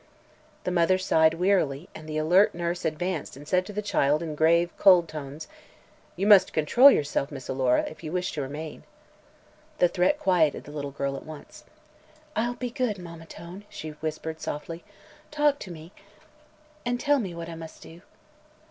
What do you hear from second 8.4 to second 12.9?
remain." The threat quieted the little girl at once. "I'll be